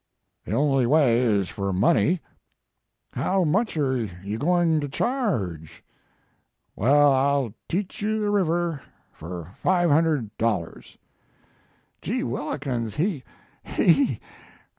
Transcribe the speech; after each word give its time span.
"The 0.45 0.53
only 0.55 0.87
way 0.87 1.19
is 1.19 1.47
for 1.49 1.71
money." 1.71 2.21
How 3.23 3.43
much 3.43 3.77
are 3.77 3.95
you 4.23 4.39
going 4.39 4.79
to 4.79 4.89
charge?" 4.89 5.83
Well, 6.75 7.11
I 7.13 7.31
ll 7.33 7.53
teach 7.69 8.01
you 8.01 8.19
the 8.19 8.31
river 8.31 8.81
for 9.13 9.51
$500." 9.63 10.97
Gee 12.01 12.21
whillikens! 12.23 12.95
he! 12.95 13.23
he! 13.61 14.19